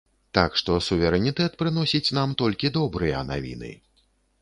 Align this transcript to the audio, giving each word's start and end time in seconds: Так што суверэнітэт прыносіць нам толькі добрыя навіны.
Так 0.37 0.55
што 0.61 0.77
суверэнітэт 0.85 1.59
прыносіць 1.61 2.13
нам 2.21 2.35
толькі 2.43 2.75
добрыя 2.81 3.25
навіны. 3.33 3.71